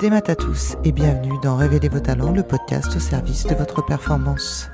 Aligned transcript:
Des 0.00 0.10
maths 0.10 0.28
à 0.28 0.36
tous 0.36 0.76
et 0.84 0.92
bienvenue 0.92 1.38
dans 1.42 1.56
Révéler 1.56 1.88
vos 1.88 2.00
talents, 2.00 2.30
le 2.30 2.42
podcast 2.42 2.94
au 2.94 3.00
service 3.00 3.46
de 3.46 3.54
votre 3.54 3.82
performance. 3.82 4.68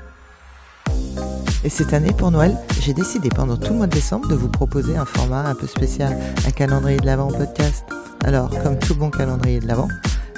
Et 1.63 1.69
cette 1.69 1.93
année, 1.93 2.11
pour 2.11 2.29
Noël, 2.29 2.57
j'ai 2.81 2.93
décidé 2.93 3.29
pendant 3.29 3.55
tout 3.55 3.71
le 3.71 3.77
mois 3.77 3.87
de 3.87 3.93
décembre 3.93 4.27
de 4.27 4.35
vous 4.35 4.49
proposer 4.49 4.97
un 4.97 5.05
format 5.05 5.47
un 5.47 5.55
peu 5.55 5.65
spécial, 5.65 6.17
un 6.45 6.51
calendrier 6.51 6.99
de 6.99 7.05
l'Avent 7.05 7.31
podcast. 7.31 7.85
Alors, 8.25 8.49
comme 8.63 8.77
tout 8.77 8.95
bon 8.95 9.11
calendrier 9.11 9.61
de 9.61 9.67
l'Avent, 9.67 9.87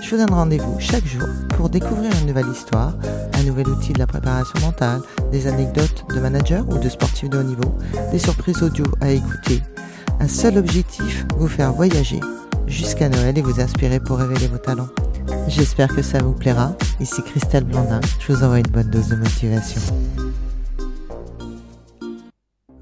je 0.03 0.11
vous 0.11 0.17
donne 0.17 0.35
rendez-vous 0.35 0.79
chaque 0.79 1.07
jour 1.07 1.27
pour 1.57 1.69
découvrir 1.69 2.11
une 2.21 2.27
nouvelle 2.27 2.49
histoire, 2.49 2.93
un 3.33 3.43
nouvel 3.43 3.67
outil 3.67 3.91
de 3.91 3.99
la 3.99 4.05
préparation 4.05 4.59
mentale, 4.59 5.01
des 5.31 5.47
anecdotes 5.47 6.05
de 6.13 6.19
managers 6.19 6.61
ou 6.69 6.77
de 6.77 6.89
sportifs 6.89 7.31
de 7.31 7.39
haut 7.39 7.43
niveau, 7.43 7.75
des 8.11 8.19
surprises 8.19 8.61
audio 8.61 8.85
à 9.01 9.09
écouter. 9.09 9.63
Un 10.19 10.27
seul 10.27 10.59
objectif, 10.59 11.25
vous 11.37 11.47
faire 11.47 11.73
voyager 11.73 12.19
jusqu'à 12.67 13.09
Noël 13.09 13.37
et 13.37 13.41
vous 13.41 13.59
inspirer 13.59 13.99
pour 13.99 14.17
révéler 14.17 14.47
vos 14.47 14.57
talents. 14.57 14.89
J'espère 15.47 15.93
que 15.93 16.01
ça 16.01 16.21
vous 16.21 16.33
plaira. 16.33 16.75
Ici 16.99 17.21
Christelle 17.23 17.63
Blandin, 17.63 18.01
je 18.19 18.33
vous 18.33 18.43
envoie 18.43 18.59
une 18.59 18.67
bonne 18.67 18.89
dose 18.89 19.09
de 19.09 19.15
motivation. 19.15 19.81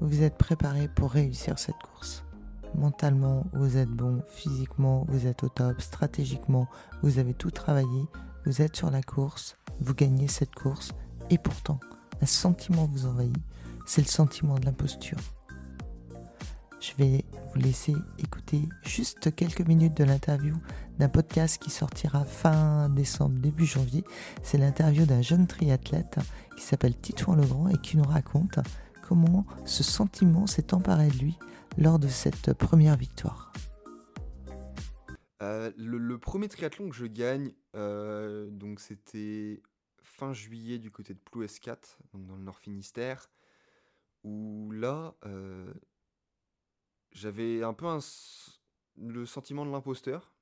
Vous 0.00 0.22
êtes 0.22 0.36
préparé 0.36 0.88
pour 0.88 1.10
réussir 1.10 1.58
cette 1.58 1.78
course? 1.78 2.24
Mentalement, 2.74 3.46
vous 3.52 3.76
êtes 3.76 3.88
bon, 3.88 4.22
physiquement, 4.28 5.06
vous 5.08 5.26
êtes 5.26 5.44
au 5.44 5.48
top, 5.48 5.80
stratégiquement, 5.80 6.66
vous 7.02 7.18
avez 7.18 7.32
tout 7.32 7.50
travaillé, 7.50 8.06
vous 8.46 8.62
êtes 8.62 8.76
sur 8.76 8.90
la 8.90 9.02
course, 9.02 9.56
vous 9.80 9.94
gagnez 9.94 10.28
cette 10.28 10.54
course, 10.54 10.90
et 11.30 11.38
pourtant, 11.38 11.78
un 12.20 12.26
sentiment 12.26 12.88
vous 12.92 13.06
envahit, 13.06 13.36
c'est 13.86 14.02
le 14.02 14.08
sentiment 14.08 14.58
de 14.58 14.66
l'imposture. 14.66 15.18
Je 16.84 16.92
vais 17.02 17.24
vous 17.32 17.60
laisser 17.60 17.94
écouter 18.18 18.68
juste 18.82 19.34
quelques 19.34 19.66
minutes 19.66 19.96
de 19.96 20.04
l'interview 20.04 20.54
d'un 20.98 21.08
podcast 21.08 21.56
qui 21.56 21.70
sortira 21.70 22.26
fin 22.26 22.90
décembre, 22.90 23.38
début 23.38 23.64
janvier. 23.64 24.04
C'est 24.42 24.58
l'interview 24.58 25.06
d'un 25.06 25.22
jeune 25.22 25.46
triathlète 25.46 26.18
qui 26.58 26.62
s'appelle 26.62 26.94
Titouan 26.94 27.36
Legrand 27.36 27.68
et 27.68 27.78
qui 27.78 27.96
nous 27.96 28.04
raconte 28.04 28.58
comment 29.00 29.46
ce 29.64 29.82
sentiment 29.82 30.46
s'est 30.46 30.74
emparé 30.74 31.08
de 31.08 31.16
lui 31.16 31.38
lors 31.78 31.98
de 31.98 32.08
cette 32.08 32.52
première 32.52 32.98
victoire. 32.98 33.54
Euh, 35.40 35.72
le, 35.78 36.18
premier 36.18 36.48
triathlon 36.48 36.90
que 36.90 36.96
je 36.96 37.06
gagne, 37.06 37.54
euh, 37.74 38.50
donc 38.50 38.78
c'était 38.78 39.62
fin 40.02 40.34
juillet 40.34 40.78
du 40.78 40.90
côté 40.90 41.14
de 41.14 41.18
Ploues 41.18 41.46
4, 41.46 41.98
donc 42.12 42.26
dans 42.26 42.36
le 42.36 42.42
Nord 42.42 42.58
Finistère, 42.58 43.30
où 44.22 44.70
là, 44.70 45.14
euh, 45.24 45.72
j'avais 47.14 47.62
un 47.62 47.72
peu 47.72 47.86
le 48.96 49.26
sentiment 49.26 49.64
de 49.64 49.70
l'imposteur 49.70 50.34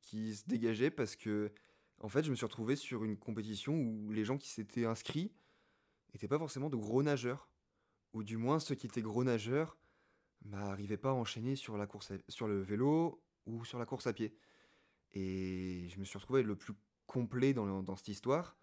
qui 0.00 0.34
se 0.34 0.44
dégageait 0.46 0.90
parce 0.90 1.16
que, 1.16 1.52
en 2.00 2.08
fait, 2.08 2.24
je 2.24 2.30
me 2.30 2.36
suis 2.36 2.44
retrouvé 2.44 2.76
sur 2.76 3.04
une 3.04 3.16
compétition 3.16 3.74
où 3.74 4.12
les 4.12 4.24
gens 4.24 4.36
qui 4.36 4.48
s'étaient 4.48 4.84
inscrits 4.84 5.32
n'étaient 6.12 6.28
pas 6.28 6.38
forcément 6.38 6.70
de 6.70 6.76
gros 6.76 7.02
nageurs. 7.02 7.48
Ou 8.14 8.22
du 8.22 8.36
moins, 8.36 8.58
ceux 8.58 8.74
qui 8.74 8.86
étaient 8.86 9.02
gros 9.02 9.24
nageurs 9.24 9.78
n'arrivaient 10.44 10.96
pas 10.96 11.10
à 11.10 11.14
enchaîner 11.14 11.56
sur, 11.56 11.76
la 11.76 11.86
course 11.86 12.12
sur 12.28 12.48
le 12.48 12.60
vélo 12.60 13.22
ou 13.46 13.64
sur 13.64 13.78
la 13.78 13.86
course 13.86 14.06
à 14.06 14.12
pied. 14.12 14.36
Et 15.12 15.88
je 15.88 15.98
me 15.98 16.04
suis 16.04 16.18
retrouvé 16.18 16.42
le 16.42 16.56
plus 16.56 16.74
complet 17.06 17.54
dans, 17.54 17.82
dans 17.82 17.96
cette 17.96 18.08
histoire. 18.08 18.56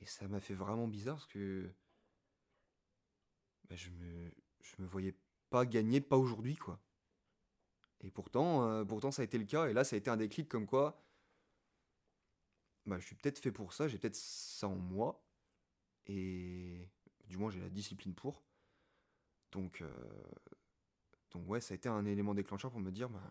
Et 0.00 0.06
ça 0.06 0.28
m'a 0.28 0.40
fait 0.40 0.54
vraiment 0.54 0.88
bizarre 0.88 1.16
parce 1.16 1.26
que 1.26 1.70
bah, 3.68 3.76
je, 3.76 3.90
me, 3.90 4.30
je 4.60 4.74
me 4.78 4.86
voyais 4.86 5.14
pas 5.50 5.66
gagner, 5.66 6.00
pas 6.00 6.16
aujourd'hui, 6.16 6.56
quoi. 6.56 6.80
Et 8.00 8.10
pourtant, 8.10 8.68
euh, 8.68 8.84
pourtant, 8.84 9.10
ça 9.10 9.22
a 9.22 9.24
été 9.24 9.38
le 9.38 9.44
cas. 9.44 9.68
Et 9.68 9.72
là, 9.72 9.84
ça 9.84 9.96
a 9.96 9.98
été 9.98 10.10
un 10.10 10.16
déclic 10.16 10.48
comme 10.48 10.66
quoi, 10.66 11.02
bah, 12.86 12.98
je 12.98 13.06
suis 13.06 13.16
peut-être 13.16 13.38
fait 13.38 13.52
pour 13.52 13.72
ça, 13.72 13.88
j'ai 13.88 13.98
peut-être 13.98 14.16
ça 14.16 14.68
en 14.68 14.76
moi. 14.76 15.22
Et 16.06 16.88
du 17.24 17.36
moins, 17.36 17.50
j'ai 17.50 17.60
la 17.60 17.68
discipline 17.68 18.14
pour. 18.14 18.44
Donc, 19.52 19.80
euh, 19.80 19.90
donc 21.32 21.48
ouais, 21.48 21.60
ça 21.60 21.74
a 21.74 21.76
été 21.76 21.88
un 21.88 22.04
élément 22.04 22.34
déclencheur 22.34 22.70
pour 22.70 22.80
me 22.80 22.92
dire, 22.92 23.08
bah, 23.10 23.30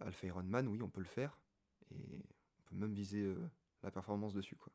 Alpha 0.00 0.26
Ironman, 0.26 0.66
oui, 0.68 0.82
on 0.82 0.88
peut 0.88 1.00
le 1.00 1.06
faire. 1.06 1.38
Et 1.92 2.24
on 2.58 2.62
peut 2.64 2.76
même 2.76 2.92
viser 2.92 3.22
euh, 3.22 3.50
la 3.82 3.90
performance 3.90 4.34
dessus, 4.34 4.56
quoi. 4.56 4.72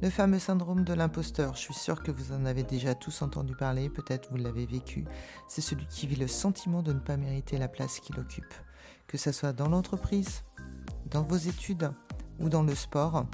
Le 0.00 0.10
fameux 0.10 0.38
syndrome 0.38 0.84
de 0.84 0.94
l'imposteur, 0.94 1.54
je 1.54 1.60
suis 1.60 1.74
sûr 1.74 2.02
que 2.02 2.10
vous 2.10 2.32
en 2.32 2.44
avez 2.44 2.64
déjà 2.64 2.94
tous 2.94 3.22
entendu 3.22 3.54
parler, 3.54 3.88
peut-être 3.88 4.30
vous 4.30 4.36
l'avez 4.36 4.66
vécu. 4.66 5.04
C'est 5.46 5.60
celui 5.60 5.86
qui 5.86 6.06
vit 6.06 6.16
le 6.16 6.26
sentiment 6.26 6.82
de 6.82 6.92
ne 6.92 6.98
pas 6.98 7.16
mériter 7.16 7.56
la 7.56 7.68
place 7.68 8.00
qu'il 8.00 8.18
occupe. 8.18 8.52
Que 9.06 9.16
ce 9.16 9.30
soit 9.30 9.52
dans 9.52 9.68
l'entreprise, 9.68 10.42
dans 11.06 11.22
vos 11.22 11.36
études 11.36 11.92
ou 12.40 12.48
dans 12.48 12.62
le 12.62 12.74
sport, 12.74 13.26